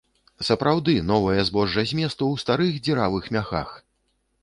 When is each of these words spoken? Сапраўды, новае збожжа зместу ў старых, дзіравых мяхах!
Сапраўды, 0.47 0.95
новае 1.11 1.45
збожжа 1.51 1.85
зместу 1.93 2.23
ў 2.33 2.47
старых, 2.47 2.75
дзіравых 2.89 3.33
мяхах! 3.37 3.81